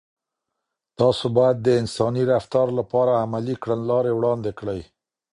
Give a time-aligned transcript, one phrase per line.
[0.99, 4.81] تاسو باید د انساني رفتار لپاره عملي کړنلارې وړاندې کړئ.